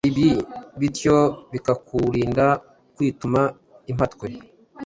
bityo 0.79 1.17
bikakurinda 1.51 2.45
kwituma 2.95 3.41
impatwe. 3.91 4.27